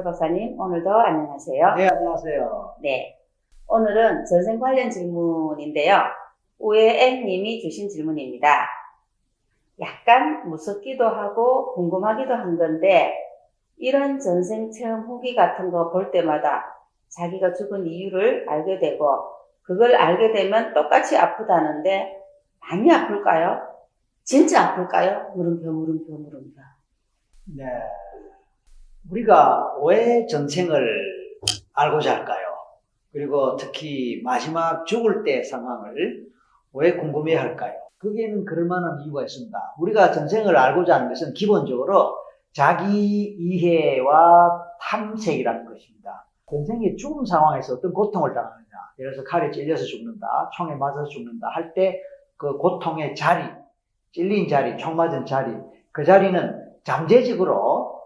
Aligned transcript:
최 0.00 0.04
박사님, 0.04 0.58
오늘도 0.58 0.90
안녕하세요. 0.90 1.74
네, 1.74 1.88
안녕하세요. 1.88 2.76
네. 2.80 3.18
오늘은 3.68 4.24
전생 4.24 4.58
관련 4.58 4.88
질문인데요. 4.90 5.98
우에앵님이 6.58 7.60
주신 7.60 7.86
질문입니다. 7.90 8.66
약간 9.78 10.48
무섭기도 10.48 11.06
하고 11.06 11.74
궁금하기도 11.74 12.32
한 12.32 12.56
건데, 12.56 13.12
이런 13.76 14.18
전생 14.18 14.70
체험 14.70 15.02
후기 15.02 15.34
같은 15.34 15.70
거 15.70 15.90
볼 15.90 16.10
때마다 16.10 16.64
자기가 17.10 17.52
죽은 17.52 17.86
이유를 17.86 18.48
알게 18.48 18.78
되고, 18.78 19.06
그걸 19.60 19.94
알게 19.96 20.32
되면 20.32 20.72
똑같이 20.72 21.18
아프다는데, 21.18 22.16
많이 22.60 22.90
아플까요? 22.90 23.68
진짜 24.24 24.62
아플까요? 24.62 25.32
물음표, 25.36 25.70
물음표, 25.70 26.10
물음표. 26.16 26.60
네. 27.58 27.64
우리가 29.08 29.76
왜 29.84 30.26
전생을 30.26 30.78
알고자 31.72 32.16
할까요? 32.16 32.46
그리고 33.12 33.56
특히 33.56 34.20
마지막 34.22 34.86
죽을 34.86 35.24
때 35.24 35.42
상황을 35.42 36.26
왜 36.74 36.96
궁금해 36.96 37.34
할까요? 37.34 37.74
거기에는 38.00 38.44
그럴 38.44 38.66
만한 38.66 39.00
이유가 39.02 39.22
있습니다. 39.22 39.58
우리가 39.78 40.12
전생을 40.12 40.56
알고자 40.56 40.94
하는 40.96 41.08
것은 41.08 41.34
기본적으로 41.34 42.16
자기 42.52 43.34
이해와 43.38 44.64
탐색이라는 44.80 45.64
것입니다. 45.66 46.26
전생의 46.48 46.96
죽음 46.96 47.24
상황에서 47.24 47.74
어떤 47.74 47.92
고통을 47.92 48.32
당하느냐. 48.32 48.64
예를 48.98 49.12
들어서 49.12 49.28
칼에 49.28 49.50
찔려서 49.50 49.84
죽는다, 49.84 50.50
총에 50.56 50.74
맞아서 50.74 51.04
죽는다 51.06 51.48
할 51.48 51.74
때 51.74 52.00
그 52.40 52.56
고통의 52.56 53.14
자리, 53.14 53.44
찔린 54.12 54.48
자리, 54.48 54.78
총 54.78 54.96
맞은 54.96 55.26
자리, 55.26 55.54
그 55.92 56.04
자리는 56.04 56.72
잠재적으로 56.84 57.54
어, 57.54 57.99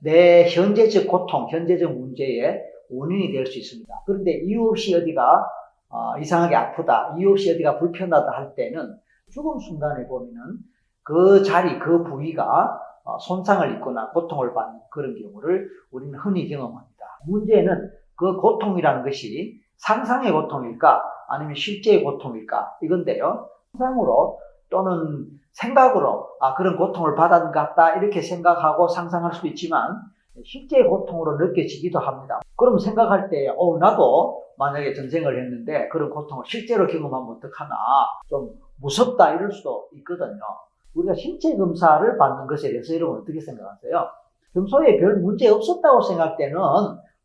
내 0.00 0.48
현재적 0.48 1.08
고통, 1.08 1.48
현재적 1.50 1.92
문제의 1.92 2.62
원인이 2.90 3.32
될 3.32 3.46
수 3.46 3.58
있습니다. 3.58 3.92
그런데 4.06 4.32
이유 4.44 4.68
없이 4.68 4.94
어디가 4.94 5.46
어, 5.90 6.18
이상하게 6.18 6.54
아프다, 6.54 7.14
이유 7.18 7.30
없이 7.30 7.52
어디가 7.52 7.78
불편하다 7.78 8.30
할 8.30 8.54
때는 8.54 8.96
죽음 9.30 9.58
순간에 9.58 10.06
보면은 10.06 10.58
그 11.02 11.42
자리, 11.42 11.78
그 11.78 12.02
부위가 12.04 12.78
어, 13.04 13.18
손상을 13.18 13.74
입거나 13.76 14.10
고통을 14.10 14.52
받는 14.52 14.80
그런 14.90 15.14
경우를 15.14 15.68
우리는 15.90 16.18
흔히 16.18 16.48
경험합니다. 16.48 17.04
문제는 17.26 17.90
그 18.16 18.36
고통이라는 18.36 19.02
것이 19.04 19.60
상상의 19.78 20.32
고통일까 20.32 21.02
아니면 21.28 21.54
실제의 21.54 22.02
고통일까 22.02 22.78
이건데요. 22.82 23.48
상상으로 23.72 24.38
또는 24.70 25.26
생각으로 25.52 26.28
아 26.40 26.54
그런 26.54 26.76
고통을 26.76 27.14
받은 27.14 27.46
것 27.46 27.52
같다 27.52 27.96
이렇게 27.96 28.20
생각하고 28.20 28.88
상상할 28.88 29.32
수도 29.32 29.48
있지만 29.48 30.00
실제 30.44 30.82
고통으로 30.82 31.36
느껴지기도 31.38 31.98
합니다. 31.98 32.40
그럼 32.56 32.78
생각할 32.78 33.28
때, 33.30 33.48
어, 33.56 33.78
나도 33.78 34.44
만약에 34.56 34.92
전생을 34.94 35.38
했는데 35.38 35.88
그런 35.88 36.10
고통을 36.10 36.44
실제로 36.46 36.86
경험하면 36.86 37.36
어떡하나, 37.36 37.74
좀 38.28 38.50
무섭다 38.80 39.34
이럴 39.34 39.50
수도 39.50 39.88
있거든요. 39.92 40.40
우리가 40.94 41.14
신체 41.14 41.56
검사를 41.56 42.16
받는 42.16 42.46
것에 42.46 42.70
대해서 42.70 42.94
여러분 42.94 43.20
어떻게 43.20 43.40
생각하세요? 43.40 44.08
평소에 44.54 44.98
별 44.98 45.16
문제 45.16 45.48
없었다고 45.48 46.00
생각할 46.02 46.36
때는 46.36 46.58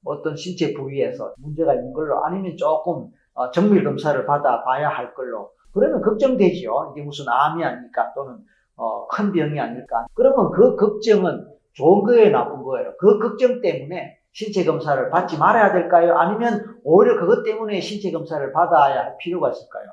어떤 0.06 0.36
신체 0.36 0.74
부위에서 0.74 1.34
문제가 1.38 1.74
있는 1.74 1.94
걸로 1.94 2.24
아니면 2.26 2.56
조금 2.58 3.08
어, 3.34 3.50
정밀 3.50 3.84
검사를 3.84 4.26
받아 4.26 4.64
봐야 4.64 4.90
할 4.90 5.14
걸로 5.16 5.50
그러면 5.74 6.02
걱정되죠. 6.02 6.94
이게 6.94 7.04
무슨 7.04 7.26
암이 7.28 7.64
아닐까 7.64 8.12
또는 8.16 8.38
어, 8.76 9.08
큰 9.08 9.32
병이 9.32 9.60
아닐까. 9.60 10.06
그러면 10.14 10.52
그 10.52 10.76
걱정은 10.76 11.48
좋은 11.74 12.04
거예요, 12.04 12.32
나쁜 12.32 12.64
거예요. 12.64 12.94
그 12.98 13.20
걱정 13.20 13.62
때문에 13.62 14.18
신체 14.32 14.64
검사를 14.64 15.10
받지 15.10 15.38
말아야 15.38 15.74
될까요? 15.74 16.18
아니면 16.18 16.80
오히려 16.84 17.20
그것 17.20 17.44
때문에 17.44 17.80
신체 17.82 18.12
검사를 18.12 18.52
받아야 18.52 19.04
할 19.04 19.18
필요가 19.18 19.50
있을까요? 19.50 19.92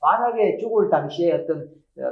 만약에 0.00 0.58
죽을 0.58 0.90
당시에 0.90 1.32
어떤 1.32 1.68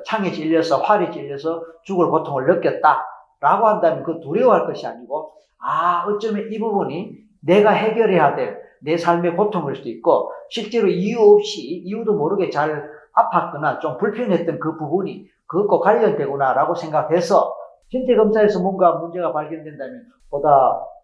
창에 0.06 0.32
찔려서 0.32 0.78
활에 0.78 1.10
찔려서 1.10 1.64
죽을 1.82 2.08
고통을 2.08 2.46
느꼈다라고 2.46 3.66
한다면 3.66 4.04
그 4.04 4.20
두려워할 4.20 4.66
것이 4.66 4.86
아니고 4.86 5.32
아 5.58 6.04
어쩌면 6.06 6.50
이 6.50 6.58
부분이 6.58 7.16
내가 7.40 7.70
해결해야 7.70 8.36
될 8.36 8.62
내 8.82 8.96
삶의 8.96 9.36
고통일 9.36 9.76
수도 9.76 9.88
있고 9.88 10.32
실제로 10.48 10.88
이유 10.88 11.20
없이 11.20 11.62
이유도 11.62 12.14
모르게 12.14 12.50
잘 12.50 12.90
아팠거나 13.14 13.80
좀 13.80 13.98
불편했던 13.98 14.58
그 14.58 14.76
부분이 14.76 15.26
그것과 15.46 15.80
관련되구나라고 15.80 16.74
생각해서 16.74 17.54
신체 17.88 18.16
검사에서 18.16 18.60
뭔가 18.60 18.94
문제가 18.94 19.32
발견된다면 19.32 20.06
보다 20.30 20.48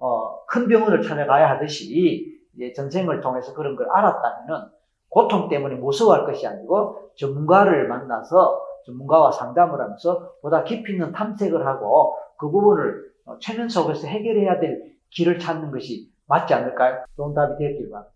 어, 0.01 0.45
큰 0.47 0.69
병원을 0.69 1.03
찾아가야 1.03 1.51
하듯이 1.51 2.39
전생을 2.75 3.21
통해서 3.21 3.53
그런 3.55 3.77
걸 3.77 3.89
알았다면은 3.91 4.69
고통 5.11 5.49
때문에 5.49 5.77
무서워할 5.77 6.25
것이 6.25 6.47
아니고 6.47 7.11
전문가를 7.17 7.89
만나서 7.89 8.65
전문가와 8.87 9.33
상담을 9.33 9.81
하면서 9.81 10.33
보다 10.41 10.65
깊이 10.65 10.93
있는 10.93 11.13
탐색을 11.13 11.67
하고 11.67 12.17
그 12.39 12.51
부분을 12.51 13.09
어, 13.27 13.39
최면 13.41 13.69
속에서 13.69 14.07
해결해야 14.07 14.61
될 14.61 14.95
길을 15.11 15.39
찾는 15.39 15.71
것이 15.71 16.11
맞지 16.27 16.55
않을까요? 16.55 17.05
좋은 17.17 17.35
답이 17.35 17.59
되었길 17.59 17.91
바랍니다. 17.91 18.15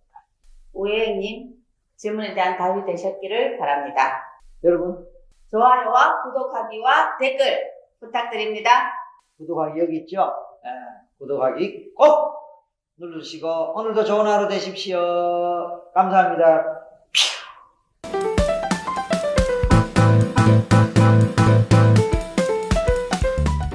우혜님 0.73 1.62
질문에 2.03 2.35
대한 2.35 2.57
답이 2.59 2.85
되셨기를 2.85 3.59
바랍니다. 3.59 4.21
여러분 4.65 5.07
좋아요와 5.53 6.23
구독하기와 6.23 7.17
댓글 7.17 7.71
부탁드립니다. 8.01 8.93
구독하기 9.39 9.79
여기 9.79 9.99
있죠? 9.99 10.35
예, 10.65 10.69
구독하기 11.19 11.95
꼭 11.95 12.35
눌러주시고 12.97 13.75
오늘도 13.77 14.03
좋은 14.03 14.27
하루 14.27 14.49
되십시오. 14.49 14.99
감사합니다. 15.95 16.83